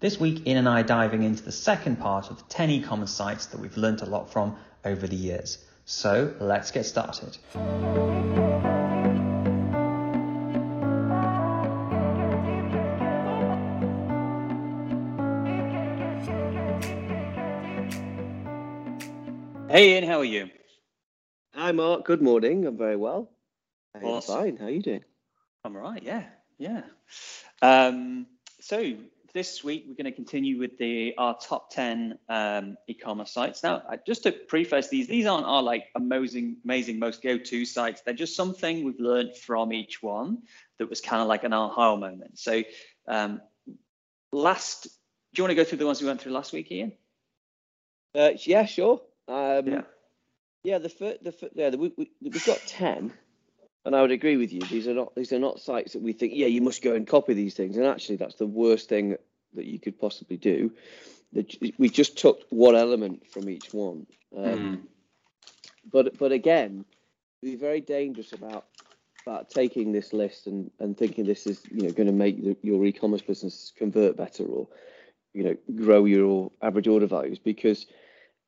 [0.00, 3.10] This week, Ian and I are diving into the second part of the 10 e-commerce
[3.10, 5.58] sites that we've learnt a lot from over the years.
[5.86, 7.36] So let's get started.
[19.70, 20.48] Hey Ian, how are you?
[21.54, 22.64] Hi Mark, good morning.
[22.66, 23.30] I'm very well.
[23.94, 24.34] I'm Awesome.
[24.36, 24.56] fine.
[24.56, 25.04] How are you doing?
[25.64, 26.24] I'm all right, yeah,
[26.56, 26.82] yeah.
[27.60, 28.26] Um,
[28.60, 28.94] so
[29.34, 33.62] this week we're going to continue with the our top 10 um, e-commerce sites.
[33.62, 38.00] Now, I- just to preface these, these aren't our like amazing, amazing most go-to sites.
[38.02, 40.42] They're just something we've learned from each one
[40.78, 42.38] that was kind of like an aha moment.
[42.38, 42.62] So
[43.06, 43.40] um,
[44.32, 44.90] last, do
[45.36, 46.92] you want to go through the ones we went through last week, Ian?
[48.14, 49.00] Uh, yeah, sure.
[49.28, 49.80] Um, Yeah.
[50.64, 50.78] yeah.
[50.78, 53.12] The fir- the fir- yeah, the, we, we, we've got ten,
[53.88, 54.60] and I would agree with you.
[54.60, 57.06] These are not these are not sites that we think yeah you must go and
[57.06, 59.16] copy these things, and actually that's the worst thing
[59.54, 60.70] that you could possibly do.
[61.78, 64.88] We just took one element from each one, um,
[65.90, 66.84] but but again,
[67.42, 68.66] be very dangerous about
[69.26, 72.56] about taking this list and, and thinking this is you know going to make the,
[72.62, 74.68] your e-commerce business convert better or
[75.32, 77.38] you know grow your average order values.
[77.38, 77.86] Because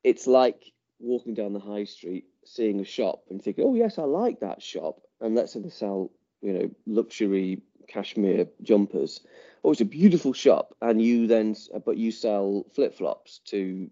[0.03, 4.03] it's like walking down the high street seeing a shop and thinking oh yes i
[4.03, 9.21] like that shop and let's say they sell you know luxury cashmere jumpers.
[9.63, 11.55] Oh it's a beautiful shop and you then
[11.85, 13.89] but you sell flip-flops to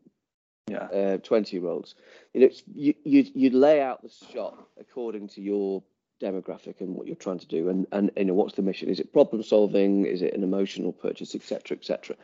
[0.69, 0.85] Yeah.
[0.85, 1.95] uh, 20 year olds
[2.33, 5.83] you know it's, you, you you lay out the shop according to your
[6.21, 8.89] demographic and what you're trying to do and and you know what's the mission?
[8.89, 10.05] Is it problem solving?
[10.05, 12.15] Is it an emotional purchase etc etc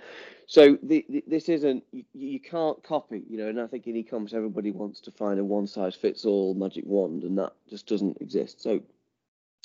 [0.47, 3.95] so the, the, this isn't you, you can't copy you know and i think in
[3.95, 7.87] e-commerce everybody wants to find a one size fits all magic wand and that just
[7.87, 8.61] doesn't exist.
[8.61, 8.81] So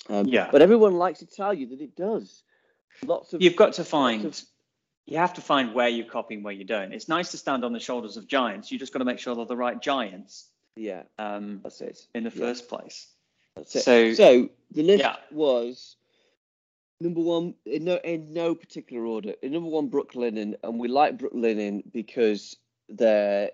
[0.08, 0.48] um, Yeah.
[0.50, 2.42] but everyone likes to tell you that it does
[3.04, 4.40] lots of You've got to find, of-
[5.06, 6.92] you have to find where you're copying, where you don't.
[6.92, 8.70] It's nice to stand on the shoulders of giants.
[8.70, 10.46] You just got to make sure they're the right giants
[10.76, 12.36] yeah um, that's it in the Yeah.
[12.46, 13.08] first place.
[13.56, 13.82] That's it.
[13.82, 15.16] So- So, the list Yeah.
[15.32, 15.96] was
[17.00, 19.34] number one in no in no particular order.
[19.42, 22.56] In number one, Brooklinen, and we like Brooklinen because
[22.90, 23.50] their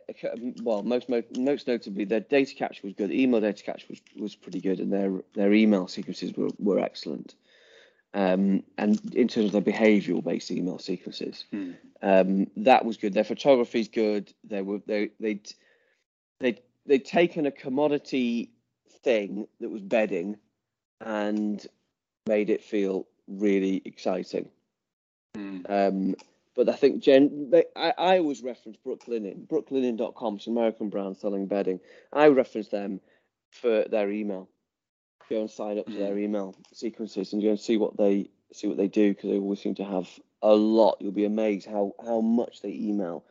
[0.62, 3.10] well most most most notably their data capture was good.
[3.10, 7.34] Email data capture was, was pretty good, and their their email sequences were were excellent.
[8.14, 11.72] Um, and in terms of their behavioural based email sequences, Hmm.
[12.02, 13.12] um, that was good.
[13.12, 14.32] Their photography is good.
[14.44, 15.52] They were they they'd
[16.40, 18.52] they they'd taken a commodity
[19.02, 20.38] thing that was bedding
[21.00, 21.64] and
[22.26, 24.48] made it feel really exciting.
[25.34, 25.60] Hmm.
[25.68, 26.14] Um,
[26.56, 31.18] but I think Jen, they, I, I always reference Brooklinen, brooklinen.com, it's an American brand
[31.18, 31.80] selling bedding.
[32.12, 33.00] I reference them
[33.50, 34.48] for their email.
[35.28, 36.22] Go and sign up to their mm.
[36.22, 39.60] email sequences and go and see what they see what they do because they always
[39.60, 40.08] seem to have
[40.40, 40.98] a lot.
[41.00, 43.24] You'll be amazed how how much they email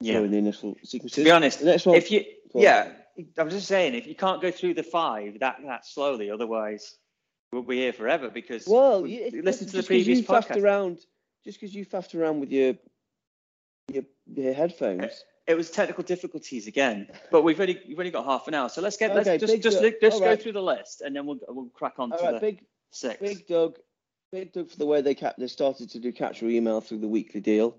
[0.00, 0.14] Yeah.
[0.14, 1.16] during the initial sequences.
[1.16, 2.24] To be honest, The next one, if you,
[2.54, 2.92] yeah,
[3.36, 6.96] I was just saying, if you can't go through the five that that slowly, otherwise
[7.52, 10.62] we'll be here forever because Well, we- you, listen to the previous you podcast.
[10.62, 11.00] around,
[11.44, 12.74] just because you faffed around with your
[13.92, 15.24] your, your headphones.
[15.46, 18.80] It was technical difficulties again, but we've only we've only got half an hour, so
[18.80, 20.42] let's get Okay, let's just just just go Alright.
[20.42, 23.18] through the list and then we'll we'll crack on All to right, the big six.
[23.20, 23.78] Big Dug,
[24.30, 27.08] Big Dug for the way they cap they started to do capture email through the
[27.08, 27.76] weekly deal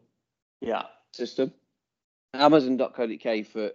[0.59, 0.83] Yeah,
[1.13, 1.53] system.
[2.33, 3.71] Amazon.co.uk for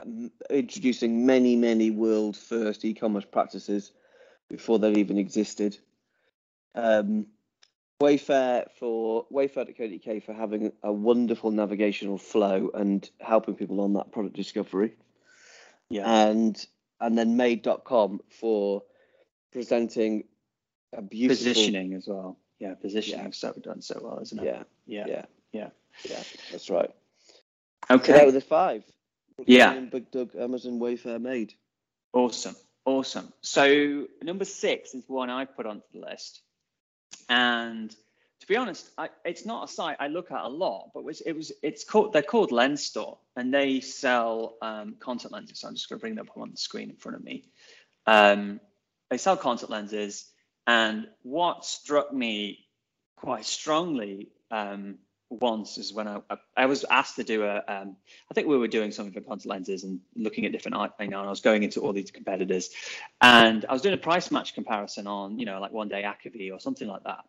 [0.00, 3.90] um, introducing many many world first e-commerce practices
[4.48, 5.76] before they even existed.
[6.76, 7.26] Um,
[8.00, 14.34] Wayfair for Wayfair.co.uk for having a wonderful navigational flow and helping people on that product
[14.36, 14.94] discovery.
[15.90, 16.66] yeah, and
[17.00, 18.82] and then made.com for
[19.52, 20.24] presenting
[20.92, 22.38] a beautiful positioning as well.
[22.58, 23.30] Yeah, positioning Yeah.
[23.32, 24.44] so done so well, isn't it?
[24.44, 25.68] Yeah, yeah, yeah, yeah.
[26.10, 26.90] yeah, that's right.
[27.88, 28.84] So that Okay, were the five.
[29.46, 29.72] Yeah.
[29.72, 31.54] Brooklyn, Big Dug, Amazon, Wayfair, Made.
[32.12, 32.54] awesome,
[32.84, 33.32] awesome.
[33.42, 36.42] So number six is one I put onto the list,
[37.28, 37.94] and
[38.44, 41.22] to be honest, I, it's not a site I look at a lot, but was,
[41.22, 45.60] it was it's called they're called Lenstore, and they sell um, contact lenses.
[45.60, 47.44] So I'm just going to bring them up on the screen in front of me.
[48.06, 48.60] Um,
[49.10, 50.30] they sell contact lenses,
[50.66, 52.66] and what struck me
[53.16, 54.98] quite strongly um,
[55.40, 56.20] once is when I,
[56.56, 57.62] I was asked to do a.
[57.68, 57.96] Um,
[58.30, 61.20] I think we were doing something for contact lenses and looking at different, you know,
[61.20, 62.70] and I was going into all these competitors,
[63.20, 66.52] and I was doing a price match comparison on, you know, like one day Acuvue
[66.52, 67.24] or something like that,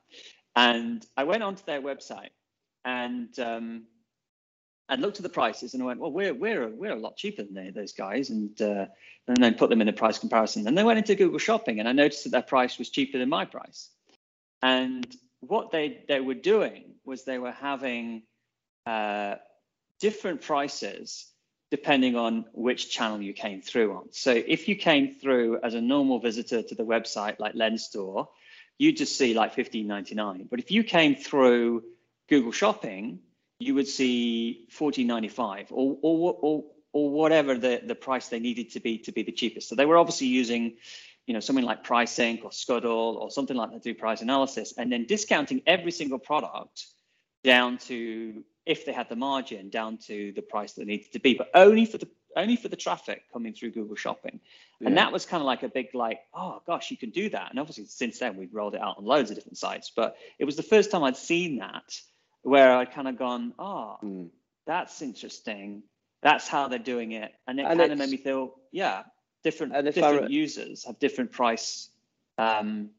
[0.55, 2.29] and I went onto their website
[2.83, 3.83] and um,
[4.89, 7.43] and looked at the prices and I went, well, we're we're we're a lot cheaper
[7.43, 8.85] than they, those guys, and uh,
[9.27, 10.67] and then put them in a price comparison.
[10.67, 13.29] And they went into Google Shopping, and I noticed that their price was cheaper than
[13.29, 13.89] my price.
[14.61, 15.05] And
[15.47, 18.23] what they they were doing was they were having
[18.85, 19.35] uh,
[19.99, 21.27] different prices
[21.71, 24.07] depending on which channel you came through on.
[24.11, 28.29] So if you came through as a normal visitor to the website like Lenstore,
[28.77, 30.49] you'd just see like 15.99.
[30.49, 31.83] But if you came through
[32.29, 33.19] Google Shopping,
[33.59, 36.63] you would see 14.95 or, or, or,
[36.93, 39.69] or whatever the, the price they needed to be to be the cheapest.
[39.69, 40.77] So they were obviously using,
[41.25, 44.73] you know, something like Prisync or Scuttle or something like that to do price analysis,
[44.77, 46.85] and then discounting every single product
[47.43, 51.33] down to if they had the margin down to the price that needed to be,
[51.35, 54.41] but only for the only for the traffic coming through Google Shopping.
[54.81, 54.87] Yeah.
[54.87, 57.49] And that was kind of like a big like, oh gosh, you can do that.
[57.49, 60.43] And obviously since then we've rolled it out on loads of different sites, but it
[60.43, 61.97] was the first time I'd seen that
[62.41, 64.29] where I'd kind of gone, oh, mm.
[64.67, 65.83] that's interesting.
[66.21, 69.03] That's how they're doing it, and it and kind of made me feel, yeah,
[69.45, 71.89] different and different users have different price,
[72.39, 72.89] um,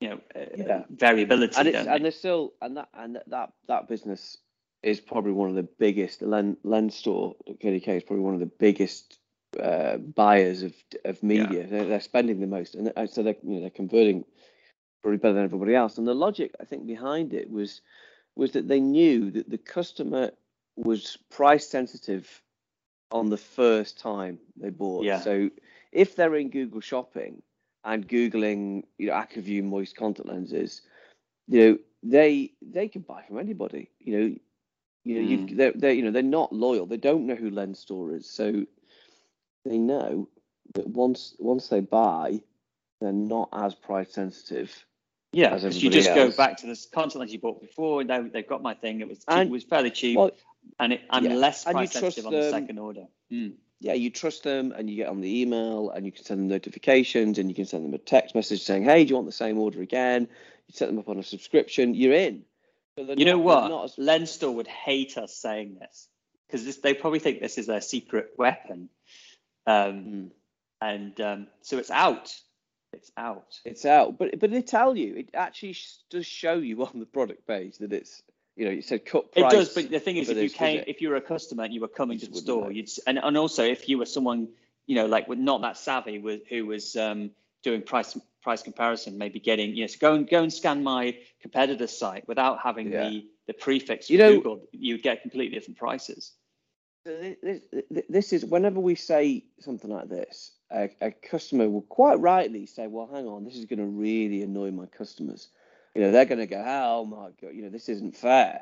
[0.00, 0.82] you know, uh, yeah.
[0.88, 1.56] variability.
[1.58, 4.38] And, it's, and there's still and that and that that business
[4.82, 6.22] is probably one of the biggest.
[6.22, 9.18] Lens, Lenstore KDK is probably one of the biggest
[9.62, 10.74] uh, buyers of
[11.04, 11.60] of media.
[11.60, 11.66] Yeah.
[11.66, 14.24] They're, they're, spending the most, and uh, so they're you know they're converting
[15.02, 15.98] probably better than everybody else.
[15.98, 17.82] And the logic I think behind it was
[18.36, 20.30] was that they knew that the customer
[20.76, 22.42] was price sensitive
[23.10, 25.04] on the first time they bought.
[25.04, 25.20] Yeah.
[25.20, 25.50] So
[25.92, 27.42] if they're in Google Shopping
[27.84, 30.82] and googling, you know, Acuvue moist contact lenses,
[31.46, 33.90] you know, they they can buy from anybody.
[33.98, 34.34] You know,
[35.04, 35.56] you know, mm.
[35.56, 36.86] they're, they're you know they're not loyal.
[36.86, 38.66] They don't know who Lenstore is, so
[39.64, 40.28] they know
[40.74, 42.40] that once once they buy,
[43.00, 44.84] they're not as price sensitive
[45.32, 46.16] yeah, because you just else.
[46.16, 48.02] go back to this content that you bought before.
[48.02, 49.00] They, they've got my thing.
[49.00, 50.30] It was cheap, it was fairly cheap, well,
[50.78, 51.34] and it, I'm yeah.
[51.34, 53.06] less price sensitive on the second order.
[53.32, 53.54] Mm.
[53.80, 56.48] Yeah, you trust them, and you get on the email, and you can send them
[56.48, 59.32] notifications, and you can send them a text message saying, "Hey, do you want the
[59.32, 60.28] same order again?"
[60.66, 61.94] You set them up on a subscription.
[61.94, 62.44] You're in.
[62.96, 63.84] you not, know what?
[63.84, 63.98] As...
[63.98, 66.08] Lenstore would hate us saying this
[66.46, 68.88] because they probably think this is their secret weapon,
[69.66, 70.30] um, mm.
[70.80, 72.34] and um, so it's out
[72.92, 73.60] it's out.
[73.64, 75.76] It's out, but but they tell you it actually
[76.10, 78.22] does show you on the product page that it's
[78.58, 79.52] you know you said cut price.
[79.52, 81.72] It does, but the thing is, if you came, if you were a customer and
[81.72, 82.70] you were coming to the store, know.
[82.70, 84.48] you'd and and also if you were someone
[84.86, 87.30] you know like not that savvy with who was um,
[87.62, 91.16] doing price price comparison, maybe getting yes, know, so go and go and scan my
[91.40, 93.08] competitor's site without having yeah.
[93.08, 96.32] the the prefix you know, Google, you'd get completely different prices.
[97.04, 97.62] This,
[98.08, 102.86] this is whenever we say something like this, a, a, customer will quite rightly say,
[102.86, 105.48] "Well, hang on, this is going to really annoy my customers."
[105.98, 108.60] You know, they're going to go, "Oh my god, you know, this isn't fair."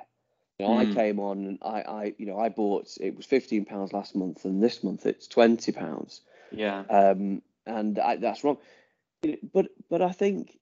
[0.58, 0.78] You know, mm.
[0.78, 0.94] I hmm.
[0.94, 4.46] came on and I, I, you know, I bought it was fifteen pounds last month,
[4.46, 6.22] and this month it's twenty pounds.
[6.50, 6.84] Yeah.
[6.88, 8.56] Um, and I, that's wrong.
[9.52, 10.58] But but I think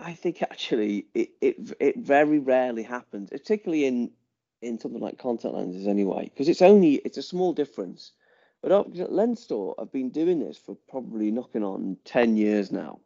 [0.00, 4.10] I think actually it, it it very rarely happens, particularly in
[4.60, 8.10] in something like contact lenses anyway, because it's only it's a small difference
[8.60, 12.98] but at Lenstore I've been doing this for probably knocking on 10 years now.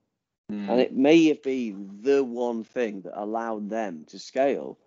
[0.51, 0.69] Mm.
[0.69, 4.79] And it may have been the one thing that allowed them to scale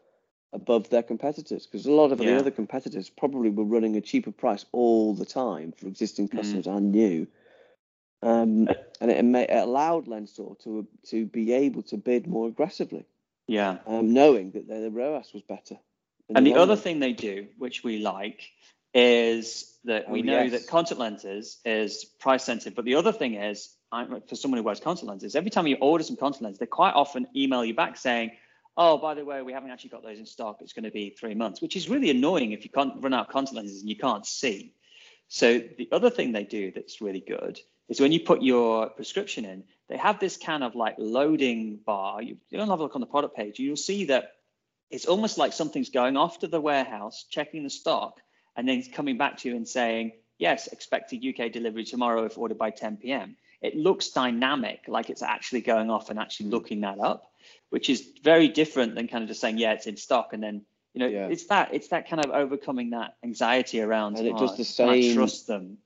[0.53, 2.31] above their competitors because a lot of yeah.
[2.31, 6.37] the other competitors probably were running a cheaper price all the time for existing hmm.
[6.37, 6.77] customers mm.
[6.77, 7.27] and new.
[8.21, 8.69] Um,
[9.01, 13.05] and it, may, it allowed Lenstore to to be able to bid more aggressively.
[13.47, 13.77] Yeah.
[13.85, 15.77] Um, knowing that the, the ROAS was better.
[16.33, 18.51] And the other thing they do, which we like,
[18.95, 20.51] is that oh, we oh, know yes.
[20.51, 22.75] that contact lenses is price sensitive.
[22.75, 25.77] But the other thing is, I'm, for someone who wears contact lenses, every time you
[25.81, 28.31] order some contact lenses, they quite often email you back saying,
[28.77, 30.57] "Oh, by the way, we haven't actually got those in stock.
[30.61, 33.27] It's going to be three months," which is really annoying if you can't run out
[33.27, 34.73] of contact lenses and you can't see.
[35.27, 37.59] So the other thing they do that's really good
[37.89, 42.21] is when you put your prescription in, they have this kind of like loading bar.
[42.21, 43.59] You, you don't have a look on the product page.
[43.59, 44.33] You'll see that
[44.89, 48.19] it's almost like something's going off to the warehouse, checking the stock,
[48.55, 52.57] and then coming back to you and saying, yes, expected UK delivery tomorrow if ordered
[52.57, 53.35] by 10 p.m.
[53.61, 57.31] It looks dynamic, like it's actually going off and actually looking that up,
[57.69, 60.65] which is very different than kind of just saying, yeah, it's in stock, and then
[60.93, 61.27] you know, yeah.
[61.27, 64.17] it's that it's that kind of overcoming that anxiety around.
[64.17, 65.15] And it oh, does oh, the same.
[65.15, 65.77] trust them.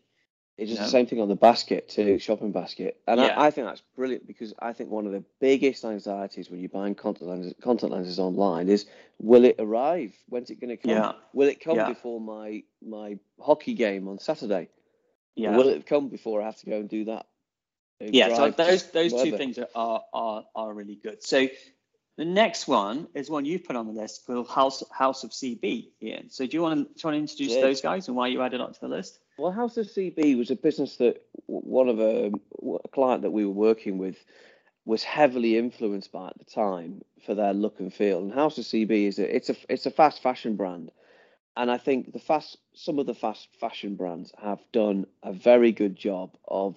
[0.60, 0.86] It's just No.
[0.86, 3.40] the same thing on the basket too, shopping basket, and Yeah.
[3.40, 6.70] I, I think that's brilliant because I think one of the biggest anxieties when you're
[6.70, 8.86] buying contact lenses, contact lenses online is,
[9.20, 10.14] will it arrive?
[10.28, 10.92] When's it going to come?
[10.92, 11.14] Yeah.
[11.34, 11.88] Will it come Yeah.
[11.90, 14.70] before my my hockey game on Saturday?
[15.36, 15.56] Yeah.
[15.56, 17.26] Will it come before I have to go and do that?
[18.02, 21.22] Yeah, so those those two things are, are are really good.
[21.24, 21.48] So
[22.18, 25.90] the next one is one you've put on the list called House House of CB.
[26.02, 26.30] Ian.
[26.30, 27.62] So do you want to do you want to introduce Yeah.
[27.62, 29.20] those guys and why you added it to the list?
[29.40, 33.32] Well, House of CB was a business that one of um, a, a client that
[33.32, 34.18] we were working with
[34.84, 38.20] was heavily influenced by at the time for their look and feel.
[38.20, 40.92] And House of CB is a it's a it's a fast fashion brand,
[41.56, 45.72] and I think the fast some of the fast fashion brands have done a very
[45.72, 46.76] good job of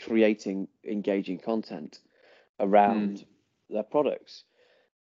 [0.00, 2.00] creating engaging content
[2.58, 3.26] around mm.
[3.68, 4.42] their products.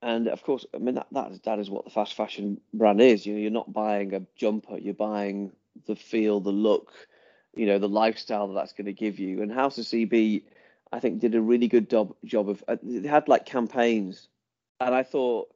[0.01, 3.01] And of course, I mean that, that is that is what the fast fashion brand
[3.01, 3.25] is.
[3.25, 5.51] You know, you're not buying a jumper, you're buying
[5.85, 6.91] the feel, the look,
[7.55, 9.41] you know, the lifestyle that that's going to give you.
[9.41, 10.43] And House of CB,
[10.91, 12.63] I think, did a really good job job of.
[12.67, 14.27] Uh, they had like campaigns,
[14.79, 15.53] and I thought,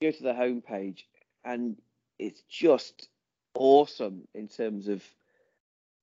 [0.00, 1.04] go to the homepage,
[1.44, 1.76] and
[2.18, 3.08] it's just
[3.54, 5.02] awesome in terms of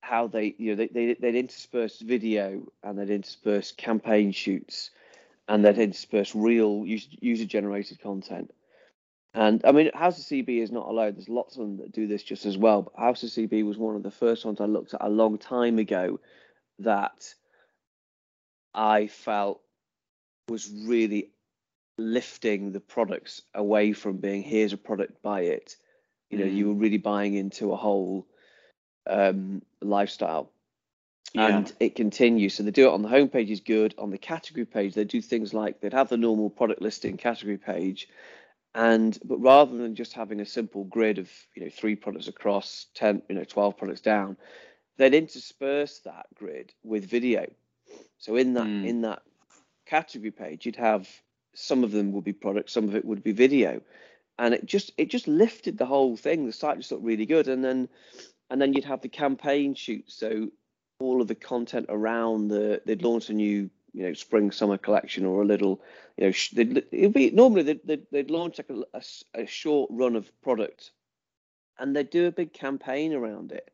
[0.02, 4.92] how they, you know, they they they'd intersperse video and they'd intersperse campaign shoots,
[5.48, 8.54] and they'd intersperse real user generated content.
[9.36, 11.14] And I mean, House of CB is not alone.
[11.14, 12.84] There's lots of them that do this just as well.
[12.84, 15.38] But House of CB was one of the first ones I looked at a long
[15.38, 16.22] time ago
[16.80, 17.34] that
[18.74, 19.62] I felt
[20.48, 21.32] was really
[21.98, 25.76] lifting the products away from being here's a product, buy it.
[26.30, 26.56] You know, Mm.
[26.56, 28.26] you were really buying into a whole
[29.08, 30.50] um, lifestyle.
[31.34, 31.58] Yeah.
[31.58, 32.54] And it continues.
[32.54, 33.94] So they do it on the homepage is good.
[33.98, 37.58] On the category page, they do things like they'd have the normal product listing category
[37.58, 38.08] page,
[38.76, 42.88] and but rather than just having a simple grid of you know three products across,
[42.94, 44.38] ten you know twelve products down,
[44.98, 47.48] they'd intersperse that grid with video.
[48.20, 48.86] So in that Mm.
[48.86, 49.24] in that
[49.86, 51.10] category page, you'd have
[51.56, 53.82] some of them would be products, some of it would be video,
[54.38, 56.46] and it just it just lifted the whole thing.
[56.46, 57.90] The site just looked really good, and then
[58.50, 60.14] and then you'd have the campaign shoots.
[60.16, 60.50] So
[61.00, 65.26] all of the content around the they'd launch a new you know spring summer collection
[65.26, 65.82] or a little
[66.18, 70.16] you know it'd be normally they'd, they'd, they'd launch like a, a a short run
[70.16, 70.92] of product
[71.80, 73.72] and they'd do a big campaign around it.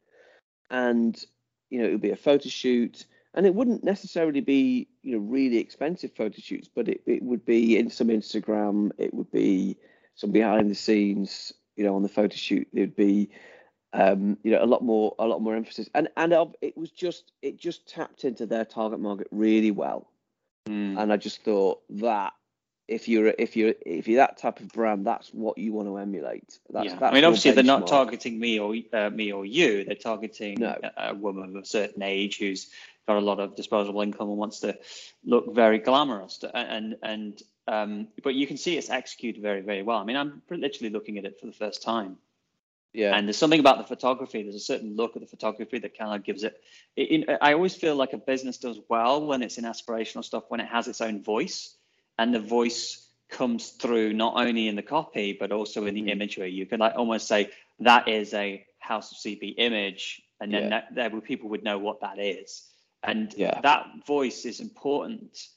[0.70, 1.24] And
[1.70, 5.24] you know it would be a photo shoot and it wouldn't necessarily be you know
[5.24, 9.78] really expensive photo shoots but it, it would be in some instagram it would be
[10.16, 12.68] some behind the scenes you know on the photo shoot.
[12.74, 13.32] There'd be
[13.94, 17.34] um, you know, a lot more, a lot more emphasis, and and it was just,
[17.42, 20.11] it just tapped into their target market really well,
[20.68, 21.01] Mm.
[21.01, 22.34] and I just thought that
[22.88, 25.98] if you're, if you're, if you're that type of brand, that's what you want to
[25.98, 26.60] emulate.
[26.70, 26.96] That's, yeah.
[27.00, 29.86] that's I mean, obviously, they're not targeting me or uh, me or you.
[29.86, 30.77] They're targeting No.
[30.84, 32.70] a, a woman of a certain age who's
[33.08, 34.77] got a lot of disposable income and wants to
[35.24, 36.39] look very glamorous.
[36.39, 39.98] To, and and um, but you can see it's executed very very well.
[39.98, 42.18] I mean, I'm literally looking at it for the first time.
[42.93, 44.43] Yeah, And there's something about the photography.
[44.43, 46.62] There's a certain look of the photography that kind of gives it,
[46.98, 47.38] it, it.
[47.41, 50.67] I always feel like a business does well when it's in aspirational stuff, when it
[50.67, 51.74] has its own voice,
[52.19, 56.10] and the voice comes through not only in the copy but also in the Mm.
[56.12, 56.51] imagery.
[56.51, 60.69] You could like almost say that is a House of CB image, and then Yeah.
[60.69, 62.67] that, there would- people would know what that is.
[63.03, 63.62] And Yeah.
[63.62, 65.48] that voice is important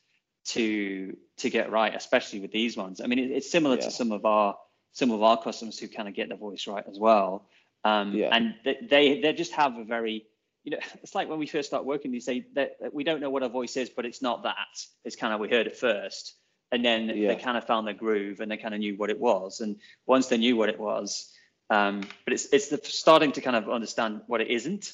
[0.47, 3.01] to to get right, especially with these ones.
[3.01, 3.87] I mean, it, it's similar Yeah.
[3.87, 4.57] to some of our
[4.95, 7.47] some of our customers who kind of get the voice right as well.
[7.85, 8.31] Um, Yeah.
[8.35, 10.25] And they, they they just have a very
[10.65, 13.21] you know it's like when we first start working, you say that, that we don't
[13.21, 14.57] know what a voice is, but it's not that.
[15.05, 16.35] It's kind of we heard it first,
[16.73, 17.29] and then Yeah.
[17.29, 19.61] they kind of found their groove and they kind of knew what it was.
[19.61, 21.31] And once they knew what it was,
[21.71, 24.93] um, but it's it's the starting to kind of understand what it isn't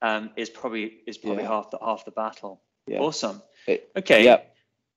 [0.00, 1.48] um, is probably is probably Yeah.
[1.54, 2.62] half the half the battle.
[2.86, 3.00] yeah.
[3.00, 3.42] Awesome.
[3.66, 4.24] It- Okay.
[4.24, 4.40] yeah.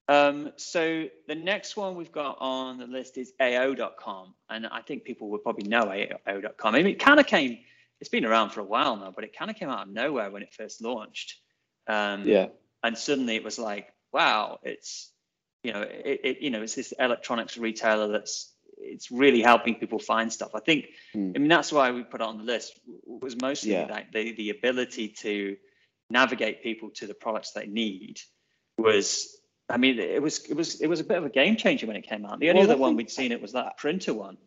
[0.09, 5.03] Um, so the next one we've got on the list is AO.com, and I think
[5.05, 6.75] people would probably know AO.com.
[6.75, 7.59] I mean, it kind of came.
[8.01, 10.29] It's been around for a while now, but it kind of came out of nowhere
[10.29, 11.39] when it first launched.
[11.87, 12.47] Um, Yeah,
[12.83, 15.09] and suddenly it was like, wow, it's
[15.63, 19.99] you know, it, it you know, it's this electronics retailer that's it's really helping people
[19.99, 20.51] find stuff.
[20.53, 21.31] I think, Hmm.
[21.33, 23.87] I mean, that's why we put it on the list was mostly Yeah.
[23.87, 25.55] that the the ability to
[26.09, 28.19] navigate people to the products they need
[28.77, 29.39] was.
[29.69, 31.95] I mean, it was it was it was a bit of a game changer when
[31.95, 32.39] it came out.
[32.39, 34.37] The only Well, other one we'd seen it was that printer one.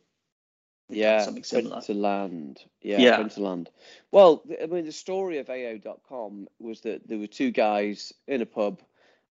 [0.88, 1.22] yeah.
[1.22, 1.78] something similar.
[1.80, 2.58] Printerland.
[2.82, 3.16] Yeah, Yeah.
[3.18, 3.68] Printerland.
[4.12, 8.46] Well, I mean, the story of AO.com was that there were two guys in a
[8.46, 8.82] pub,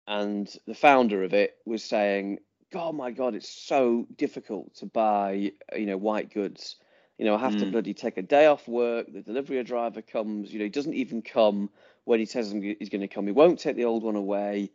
[0.06, 2.38] and the founder of it was saying,
[2.70, 6.76] "God, my God, it's so difficult to buy, you know, white goods.
[7.18, 7.72] You know, I have to Mm.
[7.72, 9.12] bloody take a day off work.
[9.12, 10.52] The delivery driver comes.
[10.52, 11.70] You know, he doesn't even come
[12.04, 13.26] when he says he's going to come.
[13.26, 14.70] He won't take the old one away.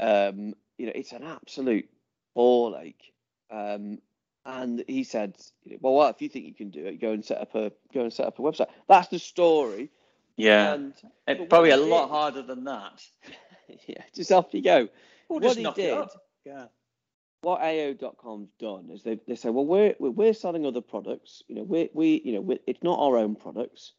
[0.00, 1.88] Um, you know, it's an absolute
[2.34, 3.12] ball ache.
[3.50, 3.98] Um,
[4.46, 5.36] and he said,
[5.80, 7.00] "Well, what if you think you can do it?
[7.00, 9.90] Go and set up a go and set up a website." That's the story.
[10.36, 10.74] Yeah.
[10.74, 10.94] And
[11.28, 13.04] It- but probably a he lot harder than that.
[13.86, 14.88] yeah, just off you go.
[15.28, 16.08] What he did-
[16.46, 16.66] Yeah.
[17.42, 21.42] what AO.com's done is they they say, well, we're we're selling other products.
[21.48, 23.92] You know, we we you know it's not our own products.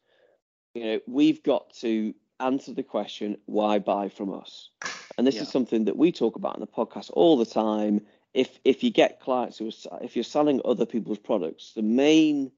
[0.74, 4.70] You know, we've got to answer the question, why buy from us?
[5.18, 5.42] And this Yeah.
[5.42, 8.06] is something that we talk about in the podcast all the time.
[8.34, 12.52] If if you get clients who are if you're selling other people's products, the main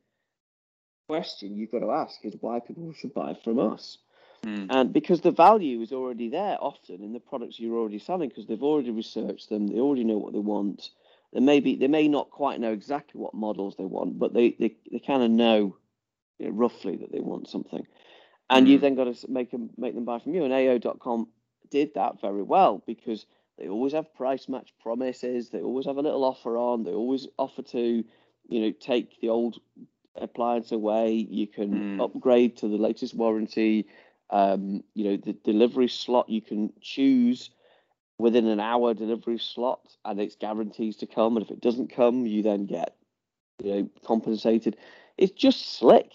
[1.08, 3.98] question you've got to ask is why people should buy from us.
[4.44, 4.70] Mm.
[4.70, 8.46] And because the value is already there often in the products you're already selling because
[8.46, 10.90] they've already researched them, they already know what they want.
[11.32, 14.52] They may be, they may not quite know exactly what models they want, but they
[14.58, 15.76] they, they kind of know,
[16.38, 17.86] you know, roughly that they want something.
[18.50, 18.80] And you Mhm.
[18.80, 20.44] then got to make them make them buy from you.
[20.44, 21.28] And AO.com
[21.74, 23.26] did that very well because
[23.58, 25.50] they always have price match promises.
[25.50, 26.84] They always have a little offer on.
[26.84, 28.04] They always offer to,
[28.48, 29.58] you know, take the old
[30.14, 31.12] appliance away.
[31.12, 32.00] You can Mm.
[32.00, 33.86] upgrade to the latest warranty.
[34.30, 37.50] Um, you know, the delivery slot you can choose
[38.18, 41.36] within an hour delivery slot, and it's guarantees to come.
[41.36, 42.94] And if it doesn't come, you then get,
[43.62, 44.76] you know, compensated.
[45.18, 46.12] It's just slick.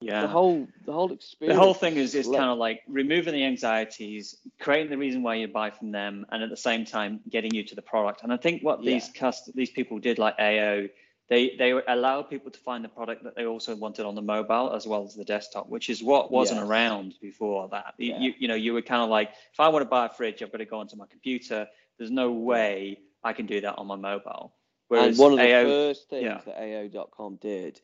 [0.00, 0.22] Yeah.
[0.22, 3.44] The whole the whole experience the whole thing is, is kind of like removing the
[3.44, 7.54] anxieties, creating the reason why you buy from them, and at the same time getting
[7.54, 8.22] you to the product.
[8.22, 10.88] And I think what these cust- these people did, like AO,
[11.28, 14.74] they they allow people to find the product that they also wanted on the mobile
[14.74, 17.94] as well as the desktop, which is what wasn't around before that.
[17.96, 18.20] You- Yeah.
[18.20, 20.42] You, you know, you were kind of like, if I want to buy a fridge,
[20.42, 21.66] I've got to go onto my computer.
[21.98, 24.52] There's no way I can do that on my mobile.
[24.90, 26.40] and one of the AO first things yeah.
[26.44, 27.80] that AO.com did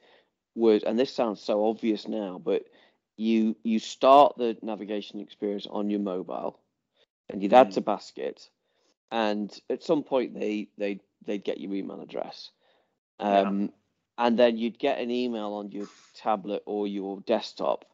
[0.55, 2.65] was, and this sounds so obvious now, but
[3.17, 6.59] you you start the navigation experience on your mobile,
[7.29, 7.75] and you'd add Mm.
[7.75, 8.49] to basket,
[9.11, 12.51] and at some point they they they'd get your email address,
[13.21, 13.41] Yeah.
[13.43, 13.73] um,
[14.19, 17.85] and then you'd get an email on your tablet or your desktop.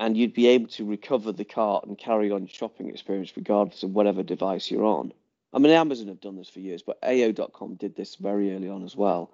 [0.00, 3.82] And you'd be able to recover the cart and carry on your shopping experience regardless
[3.82, 5.12] of whatever device you're on.
[5.52, 8.84] I mean, Amazon have done this for years, but AO.com did this very early on
[8.84, 9.32] as well.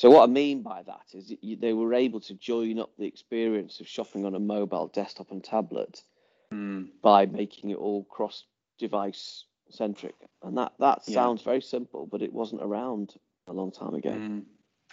[0.00, 3.80] So what I mean by that is they were able to join up the experience
[3.80, 6.02] of shopping on a mobile, desktop, and tablet
[6.50, 6.88] Mm.
[7.02, 10.14] by making it all cross-device centric.
[10.42, 11.14] And that that Yeah.
[11.16, 13.14] sounds very simple, but it wasn't around
[13.46, 14.12] a long time ago.
[14.12, 14.46] Mm.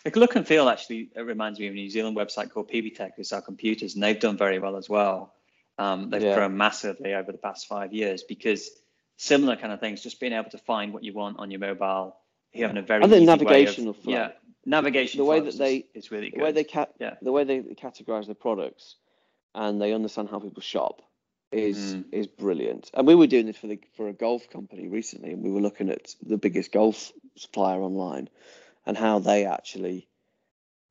[0.04, 2.90] The look and feel actually it reminds me of a New Zealand website called PB
[2.94, 5.34] Tech who sell computers, and they've done very well as well.
[5.78, 6.36] Um, they've Yeah.
[6.36, 8.70] grown massively over the past five years because
[9.16, 12.18] similar kind of things, just being able to find what you want on your mobile,
[12.54, 13.18] having a very And the
[13.88, 14.14] of- flow.
[14.14, 14.32] yeah,
[14.68, 17.16] navigation The way that they- is, is really the way they ca- Yeah.
[17.22, 18.96] the way they categorize their products
[19.56, 21.02] and they understand how people shop
[21.52, 22.06] is Mm.
[22.12, 22.92] is brilliant.
[22.94, 25.62] And we were doing this for the for a golf company recently, and we were
[25.62, 28.30] looking at the biggest golf supplier online
[28.86, 30.08] and how they actually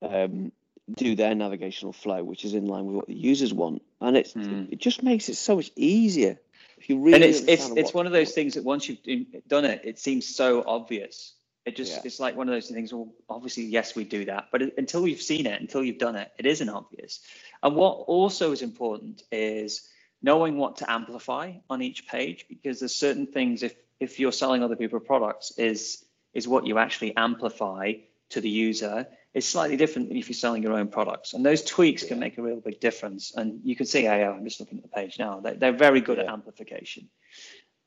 [0.03, 0.53] um,
[0.95, 3.83] do their navigational flow, which is in line with what the users want.
[4.01, 4.73] And it's Mm.
[4.73, 6.39] it just makes it so much easier
[6.79, 7.15] if you really.
[7.17, 9.03] and it's it's it's one of those things that once you've
[9.49, 11.35] done it, it seems so obvious.
[11.67, 12.03] It just Yeah.
[12.05, 12.95] it's like one of those things.
[12.95, 16.31] Well, obviously, yes, we do that, but until you've seen it, until you've done it,
[16.39, 17.21] it isn't obvious.
[17.63, 19.89] And what also is important is
[20.23, 23.65] knowing what to amplify on each page, because there's certain things.
[23.65, 27.95] If if you're selling other people's products, is is what you actually amplify
[28.29, 31.35] to the user is slightly different than if you're selling your own products.
[31.35, 33.35] And those tweaks can make a real big difference.
[33.35, 36.01] And you can see AO, I'm just looking at the page now, they, they're very
[36.01, 37.09] good at amplification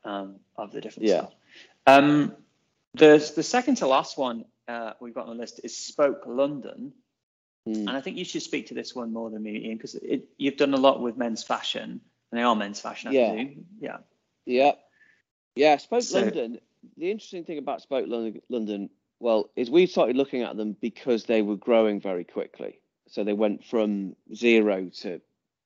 [0.03, 1.17] um, of the different Yeah.
[1.21, 1.33] stuff.
[1.87, 2.35] Um,
[2.95, 6.93] the, the second to last one uh, we've got on the list is Spoke London.
[7.67, 7.75] Mm.
[7.87, 9.97] And I think you should speak to this one more than me, Ian, because
[10.37, 12.01] you've done a lot with men's fashion.
[12.31, 13.31] And they are men's fashion, I Yeah.
[13.33, 13.65] presume.
[13.79, 13.97] Yeah.
[14.45, 14.71] Yeah.
[15.55, 16.59] Yeah, Spoke So- London.
[16.95, 21.25] The interesting thing about Spoke Lon- London, well, is we started looking at them because
[21.25, 22.79] they were growing very quickly.
[23.09, 25.19] So they went from zero to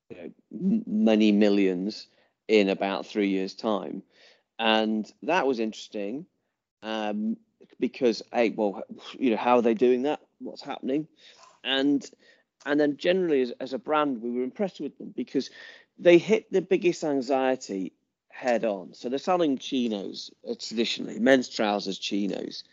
[0.09, 2.07] you know, m- many millions
[2.47, 4.01] in about three years' time.
[4.57, 6.25] And that was interesting
[6.83, 7.37] um,
[7.79, 8.83] because, hey, well,
[9.17, 10.19] you know, how are they doing that?
[10.39, 11.07] What's happening?
[11.63, 12.07] And
[12.65, 15.49] and then generally as, as a brand, we were impressed with them because
[15.97, 17.93] they hit the biggest anxiety
[18.29, 18.93] head on.
[18.93, 22.63] So they're selling chinos uh, traditionally, men's trousers, chinos.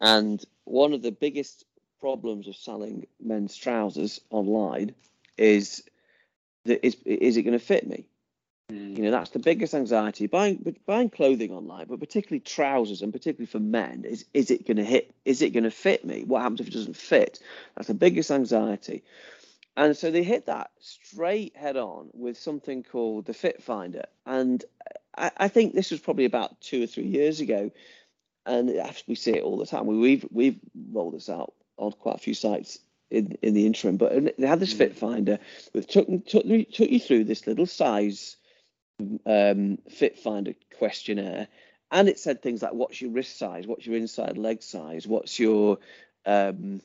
[0.00, 1.64] And one of the biggest
[2.00, 4.94] problems of selling men's trousers online
[5.36, 5.82] is
[6.64, 8.06] that is is it going to fit me?
[8.70, 8.98] Mm.
[8.98, 13.12] You know, that's the biggest anxiety buying but buying clothing online, but particularly trousers and
[13.12, 15.14] particularly for men is is it going to hit?
[15.24, 16.24] Is it going to fit me?
[16.24, 17.40] What happens if it doesn't fit?
[17.74, 19.04] That's the biggest anxiety.
[19.76, 24.06] And so they hit that straight head on with something called the Fit Finder.
[24.26, 24.62] And
[25.16, 27.70] I, I think this was probably about two or three years ago.
[28.44, 28.68] And
[29.06, 29.86] we see it all the time.
[29.86, 30.58] We, we've we've
[30.92, 33.96] rolled this out on quite a few sites in, in the interim.
[33.96, 34.78] But they had this mm.
[34.78, 35.38] Fit Finder
[35.72, 38.36] which took, took took you through this little size
[39.26, 41.48] um, Fit Finder questionnaire,
[41.90, 45.38] and it said things like what's your wrist size, what's your inside leg size, what's
[45.38, 45.78] your
[46.26, 46.80] um,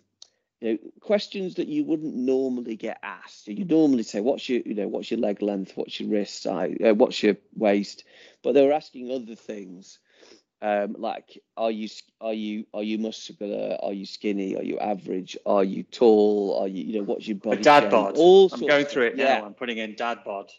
[0.64, 3.50] you know, questions that you wouldn't normally get asked.
[3.50, 5.74] You normally say, "What's your, you know, what's your leg length?
[5.76, 6.78] What's your wrist size?
[6.84, 8.06] Uh, what's your waist?"
[8.42, 10.00] But they were asking other things,
[10.62, 11.90] um, like, "Are you,
[12.22, 13.78] are you, are you muscular?
[13.84, 14.56] Are you skinny?
[14.56, 15.38] Are you average?
[15.46, 16.58] Are you tall?
[16.62, 18.16] Are you, you know, what's your body?" A dad bod.
[18.16, 19.24] All I'm going through it now.
[19.24, 19.42] Yeah.
[19.42, 20.50] I'm putting in dad bod.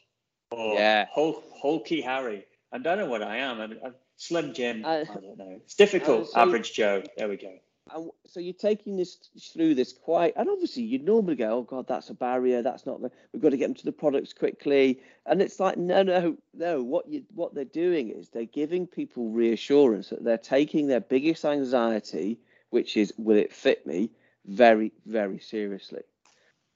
[0.54, 1.06] Or Yeah.
[1.12, 2.46] Hul- hulky Harry.
[2.72, 3.60] I don't know what I am.
[3.60, 4.84] I'm, I'm Slim Jim.
[4.84, 5.60] Uh, I don't know.
[5.64, 6.22] It's difficult.
[6.28, 7.02] uh, so- Average Joe.
[7.16, 7.52] There we go.
[7.94, 9.18] and so you're taking this
[9.52, 12.98] through this quite and obviously you'd normally go oh god that's a barrier that's not
[13.32, 16.82] we've got to get them to the products quickly and it's like no no no
[16.82, 21.44] what you what they're doing is they're giving people reassurance that they're taking their biggest
[21.44, 22.38] anxiety
[22.70, 24.10] which is will it fit me
[24.46, 26.00] very very seriously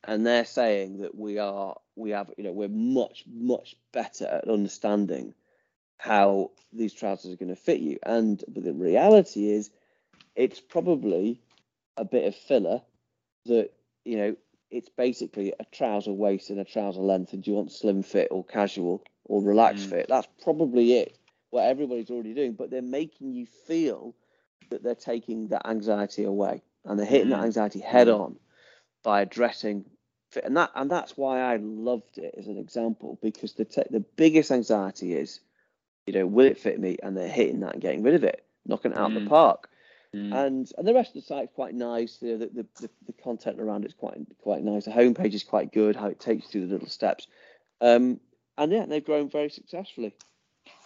[0.04, 4.48] and they're saying that we are we have you know we're much much better at
[4.48, 5.34] understanding
[5.98, 9.70] how these trousers are going to fit you and but the reality is
[10.36, 11.40] it's probably
[11.96, 12.80] a bit of filler
[13.46, 13.70] that
[14.04, 14.36] you know
[14.70, 18.28] it's basically a trouser waist and a trouser length and do you want slim fit
[18.30, 19.90] or casual or relaxed Mm.
[19.90, 21.18] fit that's probably it
[21.50, 24.14] what everybody's already doing but they're making you feel
[24.70, 27.44] that they're taking that anxiety away and they're hitting that Mm.
[27.44, 28.36] anxiety head on
[29.02, 29.84] by addressing
[30.30, 33.82] fit and that and that's why I loved it as an example because the te-
[33.90, 35.40] the biggest anxiety is
[36.06, 38.44] you know will it fit me and they're hitting that and getting rid of it
[38.66, 39.24] knocking it out of Mm.
[39.24, 39.70] the park
[40.14, 40.34] Mm.
[40.34, 42.16] and and the rest of the site's quite nice.
[42.22, 44.86] You know, the, the, the, content around it's quite quite nice.
[44.86, 45.96] The homepage is quite good.
[45.96, 47.26] How it takes you through the little steps,
[47.82, 48.18] um,
[48.56, 50.14] and yeah, they've grown very successfully.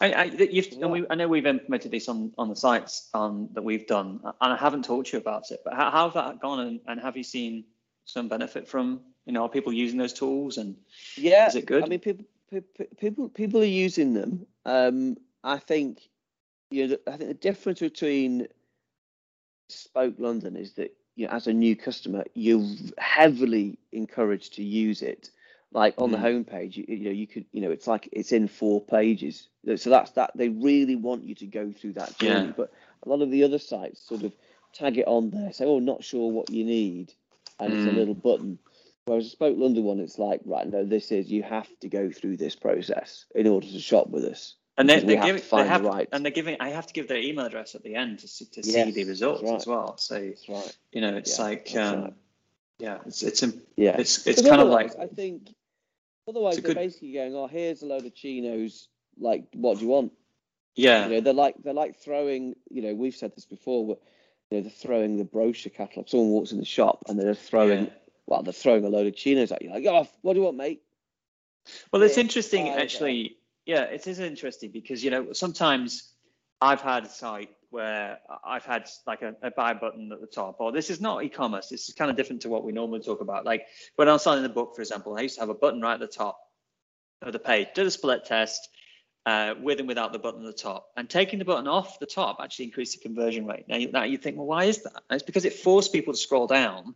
[0.00, 0.78] I, I, you've, Yeah.
[0.82, 4.18] and we, I know we've implemented this on, on the sites um, that we've done,
[4.24, 5.60] and I haven't talked to you about it.
[5.64, 7.62] But how, how's that gone, and, and have you seen
[8.04, 10.58] some benefit from you know are people using those tools?
[10.58, 10.76] And
[11.16, 11.84] Yeah, Is it good?
[11.84, 12.24] I mean, people
[12.98, 14.46] people people, are using them.
[14.64, 16.00] Um, I think
[16.70, 18.48] you know, I think the difference between
[19.68, 22.66] Spoke London is that you know, as a new customer, you're
[22.98, 25.30] heavily encouraged to use it.
[25.72, 26.12] Like on Mhm.
[26.12, 29.48] the homepage, you, you know, you could, you know, it's like it's in four pages.
[29.76, 30.32] So that's that.
[30.34, 32.48] They really want you to go through that journey.
[32.48, 32.52] Yeah.
[32.56, 32.72] But
[33.04, 34.34] a lot of the other sites sort of
[34.74, 37.14] tag it on there, say, "Oh, not sure what you need,"
[37.64, 37.96] and it's a Mm.
[37.96, 38.58] little button.
[39.04, 42.10] Whereas a Spoke London one, it's like, right, no, this is you have to go
[42.10, 44.54] through this process in order to shop with us.
[44.78, 46.56] and they, they're giving, they have, the right- and they're giving.
[46.60, 49.04] I have to give their email address at the end to see, to see the
[49.04, 49.54] results right.
[49.56, 49.96] as well.
[49.98, 50.76] So right.
[50.92, 52.14] you know, it's Yeah, like um, right.
[52.78, 53.42] yeah, it's it's
[53.76, 53.96] Yeah.
[53.98, 55.48] it's it's kind of like I think
[56.28, 58.88] otherwise they're good- basically going, oh, here's a load of chinos.
[59.18, 60.12] Like, what do you want?
[60.74, 62.54] yeah, You know, they're like they're like throwing.
[62.70, 64.02] You know, we've said this before, but you know,
[64.60, 66.08] they're throwing the brochure catalog.
[66.08, 67.86] Someone walks in the shop and they're throwing.
[67.86, 67.92] Yeah.
[68.26, 69.70] Well, they're throwing a load of chinos at you.
[69.70, 70.82] Like, oh, what do you want, mate?
[71.92, 73.36] Well, it's Yeah, interesting, actually.
[73.66, 76.12] Yeah, it is interesting because you know sometimes
[76.60, 80.56] I've had a site where I've had like a, a buy button at the top,
[80.60, 81.68] or this is not e-commerce.
[81.68, 83.44] This is kind of different to what we normally talk about.
[83.44, 85.80] Like when I was signing the book, for example, I used to have a button
[85.80, 86.38] right at the top
[87.22, 87.68] of the page.
[87.74, 88.68] Did a split test
[89.24, 92.06] uh, with and without the button at the top, and taking the button off the
[92.06, 93.66] top actually increased the conversion rate.
[93.68, 95.02] Now, now you think, well, why is that?
[95.08, 96.94] And it's because it forced people to scroll down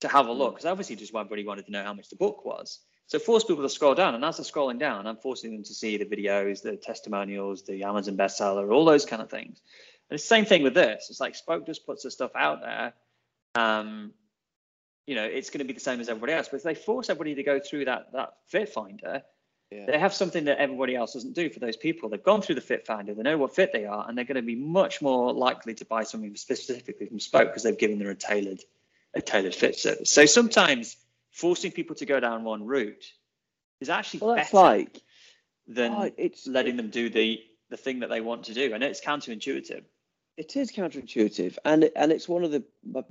[0.00, 2.44] to have a look, because obviously just everybody wanted to know how much the book
[2.44, 2.80] was.
[3.08, 5.74] So force people to scroll down, and as they're scrolling down, I'm forcing them to
[5.74, 9.60] see the videos, the testimonials, the Amazon bestseller, all those kind of things.
[10.10, 11.06] And the same thing with this.
[11.08, 12.94] It's like Spoke just puts the stuff out there.
[13.54, 14.12] Um,
[15.06, 16.48] you know, it's going to be the same as everybody else.
[16.48, 19.22] But if they force everybody to go through that that Fit Finder,
[19.70, 19.86] Yeah.
[19.86, 22.08] they have something that everybody else doesn't do for those people.
[22.08, 24.36] They've gone through the Fit Finder, they know what fit they are, and they're going
[24.36, 28.08] to be much more likely to buy something specifically from Spoke because they've given them
[28.08, 28.60] a tailored
[29.14, 30.10] a tailored fit service.
[30.10, 30.96] So sometimes
[31.32, 33.04] forcing people to go down one route
[33.80, 35.02] is actually Well, better like
[35.66, 38.72] than oh, it's letting them do the the thing that they want to do.
[38.74, 39.82] And it's counterintuitive.
[40.36, 42.62] It is counterintuitive, and and it's one of the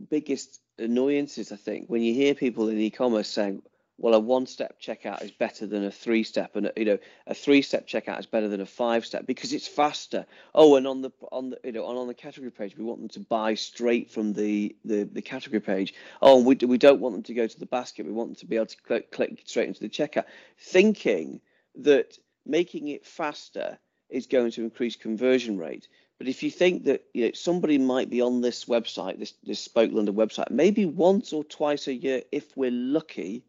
[0.10, 3.64] biggest annoyances I think when you hear people in e-commerce saying,
[3.98, 7.88] "Well, a one-step checkout is better than a three-step, and a, you know, a three-step
[7.88, 11.60] checkout is better than a five-step because it's faster." Oh, and on the on the
[11.64, 14.76] you know on, on the category page, we want them to buy straight from the
[14.84, 15.94] the, the category page.
[16.22, 18.06] Oh, we we don't want them to go to the basket.
[18.06, 20.26] We want them to be able to click, click straight into the checkout,
[20.58, 21.42] thinking
[21.76, 23.80] that making it faster
[24.10, 25.88] is going to increase conversion rate.
[26.18, 29.60] But if you think that you know somebody might be on this website, this this
[29.60, 33.44] Spoke London website, maybe once or twice a year, if we're lucky,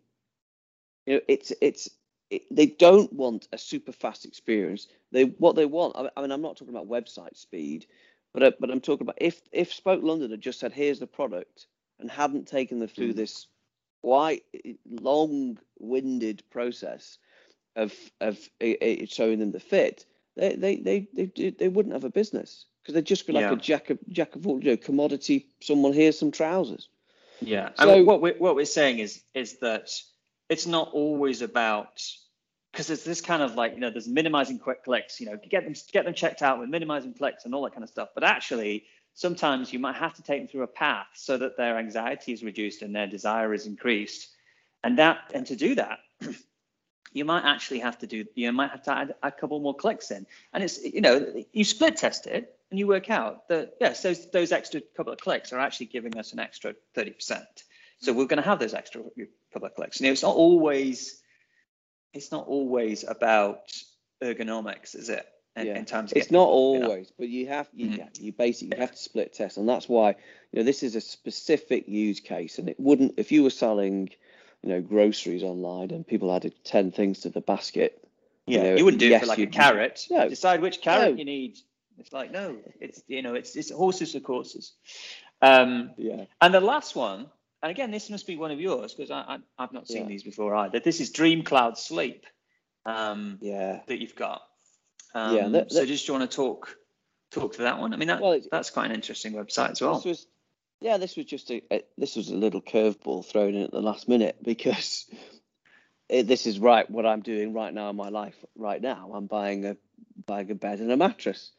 [1.06, 1.88] You know, it's it's
[2.30, 4.88] it, they don't want a super fast experience.
[5.12, 5.96] They what they want.
[5.96, 7.86] I, I mean, I'm not talking about website speed,
[8.34, 11.06] but uh, but I'm talking about if if Spoke London had just said here's the
[11.06, 11.66] product
[12.00, 13.16] and hadn't taken them through Mm.
[13.16, 13.46] this
[14.02, 14.42] quite
[15.00, 17.18] long-winded process
[17.76, 20.04] of of it showing them the fit,
[20.36, 23.52] they they they they, they wouldn't have a business because they'd just be like Yeah.
[23.52, 25.46] a jack of jack of all you know, commodity.
[25.60, 26.88] Someone here's some trousers.
[27.40, 27.70] Yeah.
[27.78, 29.90] So- and what we're, what we're saying is is that
[30.48, 32.02] it's not always about
[32.72, 35.64] because there's this kind of like you know there's minimizing quick clicks you know get
[35.64, 38.10] them get them checked out with minimizing clicks and all that kind of stuff.
[38.14, 41.78] But actually sometimes you might have to take them through a path so that their
[41.78, 44.28] anxiety is reduced and their desire is increased.
[44.84, 45.98] And that and to do that
[47.12, 50.10] you might actually have to do you might have to add a couple more clicks
[50.10, 50.26] in.
[50.52, 54.30] And it's you know you split test it and you work out that yes those
[54.30, 57.44] those extra couple of clicks are actually giving us an extra 30%
[57.98, 59.02] so we're going to have those extra
[59.52, 61.20] public clicks you know it's not always
[62.12, 63.60] it's not always about
[64.22, 65.78] ergonomics is it in, Yeah.
[65.78, 66.86] in terms of It's getting not people, you know?
[66.86, 67.98] always, but you have you, Mhm.
[67.98, 70.10] yeah, you basically have to split test, and that's why
[70.52, 74.10] you know this is a specific use case, and it wouldn't if you were selling,
[74.62, 78.06] you know, groceries online and people added ten things to the basket.
[78.46, 80.06] Yeah, know, you wouldn't do it for like a carrot.
[80.10, 80.28] No.
[80.28, 81.18] Decide which carrot No.
[81.18, 81.58] you need.
[81.98, 84.74] It's like no, it's you know, it's it's horses for courses.
[85.40, 87.30] Um, Yeah, and the last one,
[87.62, 90.08] and again, this must be one of yours because I, I I've not seen Yeah.
[90.08, 90.80] these before either.
[90.80, 92.24] This is Dream Cloud Sleep
[92.84, 93.80] um, yeah.
[93.86, 94.42] that you've got.
[95.14, 96.76] Um, Yeah, that- so just do you want to talk
[97.30, 97.92] talk to that one?
[97.92, 99.94] I mean, that Well, that's quite an interesting website as well.
[99.96, 100.26] This was,
[100.80, 103.80] yeah, this was just a, a this was a little curveball thrown in at the
[103.80, 105.06] last minute because
[106.08, 108.36] it, this is right what I'm doing right now in my life.
[108.54, 109.76] Right now, I'm buying a
[110.26, 111.50] buying a bed and a mattress,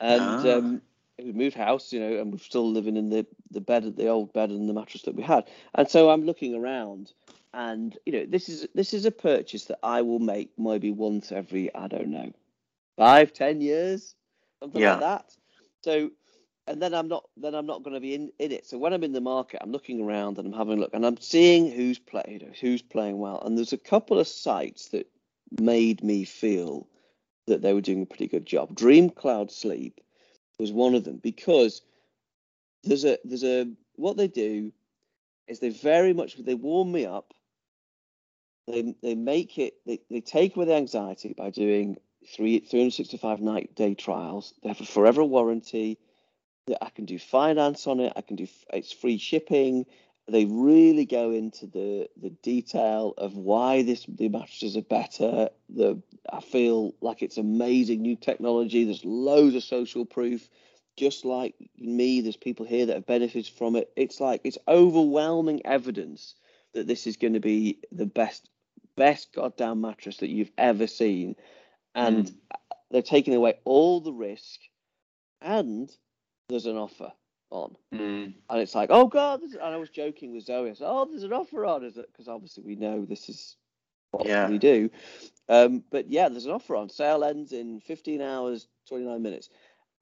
[0.00, 0.56] and Ah.
[0.58, 0.82] um,
[1.18, 4.32] we moved house, you know, and we're still living in the the bed, the old
[4.32, 7.12] bed and the mattress that we had, and so I'm looking around.
[7.52, 11.32] And you know, this is this is a purchase that I will make maybe once
[11.32, 12.32] every I don't know,
[12.96, 14.14] five, ten years,
[14.62, 14.90] something Yeah.
[14.90, 15.36] like that.
[15.84, 16.10] So
[16.66, 18.66] and then I'm not then I'm not going to be in, in it.
[18.66, 21.06] So when I'm in the market, I'm looking around and I'm having a look and
[21.06, 23.42] I'm seeing who's played, who's playing well.
[23.44, 25.08] And there's a couple of sites that
[25.60, 26.88] made me feel
[27.46, 28.74] that they were doing a pretty good job.
[28.74, 30.00] Dream Cloud Sleep
[30.58, 31.82] was one of them because
[32.84, 34.72] there's a there's a what they do
[35.48, 37.34] is they very much they warm me up.
[38.66, 41.98] They they make it they, they take away the anxiety by doing
[42.34, 44.54] three 365 night day trials.
[44.62, 45.98] They have a forever warranty.
[46.66, 48.14] That I can do finance on it.
[48.16, 49.84] I can do it's free shipping.
[50.26, 55.50] They really go into the the detail of why this the mattresses are better.
[55.68, 56.00] The
[56.32, 58.84] I feel like it's amazing new technology.
[58.84, 60.48] There's loads of social proof.
[60.96, 63.90] Just like me, there's people here that have benefited from it.
[63.96, 66.36] It's like it's overwhelming evidence
[66.72, 68.48] that this is going to be the best
[68.96, 71.36] best goddamn mattress that you've ever seen,
[71.94, 72.34] and hmm.
[72.90, 74.60] they're taking away all the risk,
[75.42, 75.90] and
[76.48, 77.12] there's an offer
[77.54, 78.34] on, Mm.
[78.50, 81.22] and it's like, oh god, and I was joking with Zoe, I said, oh, there's
[81.22, 82.08] an offer on, is it?
[82.12, 83.56] Because obviously we know this is
[84.10, 84.48] what Yeah.
[84.48, 84.90] we do,
[85.48, 86.88] um, but yeah, there's an offer on.
[86.90, 89.48] Sale ends in 15 hours, 29 minutes,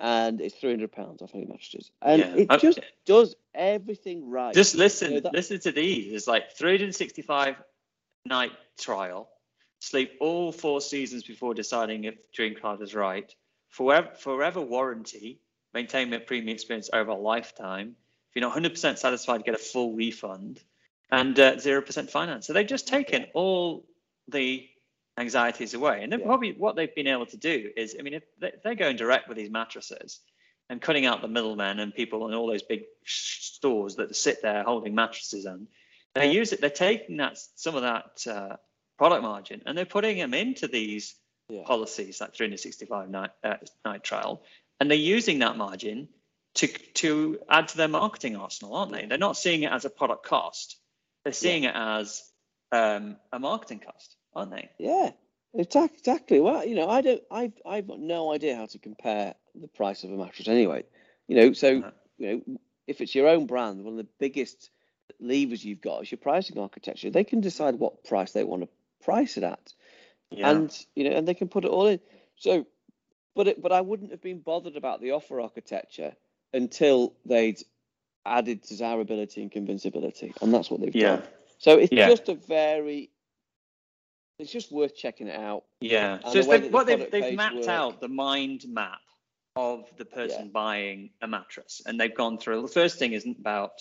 [0.00, 2.34] and it's 300 pounds off any mattresses, and Yeah.
[2.36, 4.54] it just does everything right.
[4.54, 6.12] Just listen, You know, that- listen to these.
[6.12, 7.56] It's like 365
[8.24, 9.28] night trial.
[9.80, 13.34] Sleep all four seasons before deciding if Dream Cloud is right.
[13.68, 15.40] Forever, forever warranty.
[15.74, 17.96] Maintain a premium experience over a lifetime.
[18.30, 20.60] If you're not 100% satisfied, get a full refund,
[21.10, 22.46] and uh, 0% finance.
[22.46, 23.86] So they've just taken all
[24.28, 24.68] the
[25.18, 26.02] anxieties away.
[26.02, 26.26] And then Yeah.
[26.26, 29.28] probably what they've been able to do is, I mean, if they- they're going direct
[29.28, 30.20] with these mattresses
[30.70, 34.62] and cutting out the middlemen and people in all those big stores that sit there
[34.62, 35.68] holding mattresses and
[36.14, 36.60] they use it.
[36.60, 38.56] They're taking that some of that uh,
[38.98, 41.14] product margin and they're putting them into these
[41.48, 41.64] Yeah.
[41.64, 44.42] policies like 365 night, uh, night trial,
[44.82, 46.08] and they're using that margin
[46.54, 49.06] to to add to their marketing arsenal, aren't they?
[49.06, 50.76] They're not seeing it as a product cost.
[51.22, 52.20] They're seeing it as
[52.72, 54.70] um, a marketing cost, aren't they?
[54.80, 55.12] Yeah,
[55.56, 56.40] exac- exactly.
[56.40, 60.02] Well, you know, I don't, I've, I've got no idea how to compare the price
[60.02, 60.82] of a mattress anyway.
[61.28, 61.90] You know, so Uh-huh.
[62.18, 64.68] you know, if it's your own brand, one of the biggest
[65.20, 67.08] levers you've got is your pricing architecture.
[67.10, 68.68] They can decide what price they want to
[69.04, 69.72] price it at,
[70.32, 72.00] and you know, and they can put it all in.
[72.34, 72.66] So,
[73.34, 76.14] but it, but I wouldn't have been bothered about the offer architecture
[76.52, 77.58] until they'd
[78.24, 81.22] added desirability and convincibility, and that's what they've yeah, done.
[81.58, 82.06] So it's Yeah.
[82.08, 83.10] just a very,
[84.38, 85.64] it's just worth checking it out.
[85.80, 86.14] yeah.
[86.14, 87.68] And So the it's way they've, the what they've they've mapped work.
[87.68, 89.00] out the mind map
[89.56, 90.52] of the person Yeah.
[90.52, 92.62] buying a mattress, and they've gone through.
[92.62, 93.72] The first thing isn't about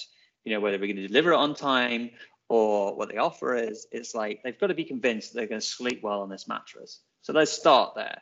[0.44, 2.12] you know whether we're going to deliver it on time
[2.50, 5.66] or what the offer is, it's like they've got to be convinced they're going to
[5.66, 7.00] sleep well on this mattress.
[7.22, 8.22] So let's start there.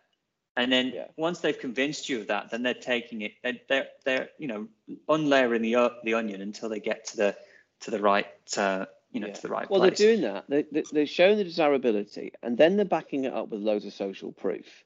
[0.60, 1.06] And then Yeah.
[1.18, 3.32] once they've convinced you of that, then they're taking it.
[3.70, 4.68] They're, they're, you know
[5.08, 7.38] unlayering the the onion until they get to the
[7.82, 9.34] to the right uh, you know Yeah.
[9.34, 9.98] to the right Well, place.
[9.98, 10.46] they're doing that.
[10.50, 13.94] They, they, they're showing the desirability, and then they're backing it up with loads of
[13.94, 14.84] social proof,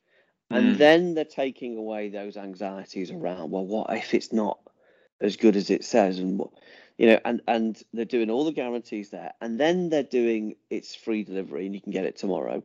[0.51, 0.77] and Mm.
[0.77, 3.51] then they're taking away those anxieties around.
[3.51, 4.59] Well, what if it's not
[5.21, 6.51] as good as it says, and what,
[6.97, 10.93] you know, and and they're doing all the guarantees there, and then they're doing it's
[10.93, 12.63] free delivery, and you can get it tomorrow,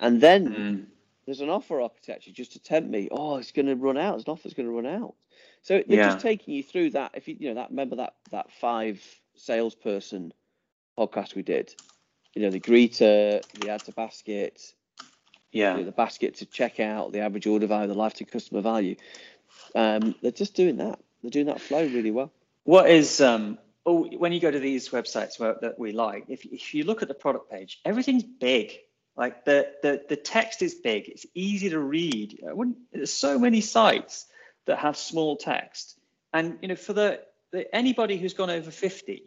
[0.00, 0.86] and then Mm.
[1.26, 3.08] There's an offer architecture just to tempt me.
[3.10, 4.12] Oh, it's going to run out.
[4.12, 5.14] There's an offer's going to run out.
[5.62, 6.06] So they're Yeah.
[6.06, 7.12] just taking you through that.
[7.14, 9.02] If you you know that remember that that five
[9.34, 10.32] salesperson
[10.98, 11.74] podcast we did.
[12.34, 14.62] You know the greeter, the add to basket,
[15.52, 15.76] you Yeah.
[15.78, 18.96] know, the basket to check out, the average order value, the lifetime customer value.
[19.74, 21.00] Um, they're just doing that.
[21.22, 22.32] They're doing that flow really well.
[22.64, 26.44] What is um oh when you go to these websites where, that we like, if
[26.44, 28.78] if you look at the product page, everything's big.
[29.16, 31.08] Like the the the text is big.
[31.08, 32.42] It's easy to read.
[32.48, 34.26] I wouldn't, there's so many sites
[34.66, 35.98] that have small text,
[36.32, 37.20] and you know for the,
[37.52, 39.24] the anybody who's gone over fifty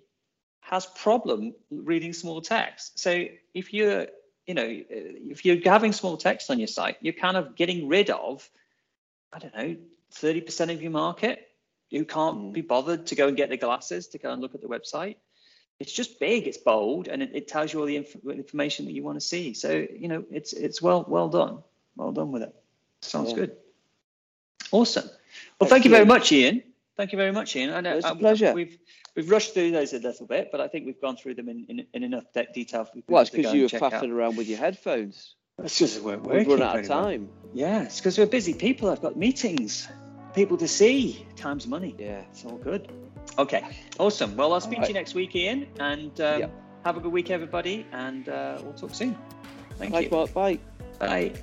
[0.61, 2.99] has problem reading small text.
[2.99, 3.25] So
[3.55, 4.07] if you're
[4.45, 8.11] you know if you're having small text on your site, you're kind of getting rid
[8.11, 8.47] of
[9.33, 9.75] I don't know
[10.11, 11.47] thirty percent of your market
[11.91, 12.53] who can't Mm.
[12.53, 15.15] be bothered to go and get the glasses to go and look at the website.
[15.79, 18.91] It's just big, it's bold, and it, it tells you all the inf- information that
[18.91, 19.53] you want to see.
[19.53, 21.59] So you know, it's it's well well done,
[21.95, 22.53] well done with it.
[23.01, 23.35] Sounds Yeah.
[23.37, 23.57] good.
[24.71, 25.09] Awesome.
[25.59, 26.63] Well, thank you very much, Ian.
[26.97, 27.73] Thank you very much, Ian.
[27.73, 28.53] I know It's a um, pleasure.
[28.53, 28.77] We've
[29.15, 31.65] we've rushed through those a little bit, but I think we've gone through them in,
[31.69, 34.03] in, in enough de- detail for people Well, it's because you were check out.
[34.05, 35.35] around with your headphones.
[35.63, 37.03] It's just we're We've run out of very well.
[37.05, 37.29] time.
[37.53, 38.89] Yeah, it's because we're busy people.
[38.89, 39.87] I've got meetings,
[40.35, 41.25] people to see.
[41.35, 41.95] Time's money.
[41.97, 42.21] Yeah.
[42.31, 42.91] It's all good.
[43.37, 43.63] Okay,
[43.99, 44.35] awesome.
[44.35, 46.51] Well, I'll speak to you next week, Ian, and um,
[46.83, 49.17] have a good week, everybody, and uh, we'll talk soon.
[49.77, 50.27] Thank Thanks, you.
[50.27, 50.59] Bye.
[50.99, 51.33] Bye.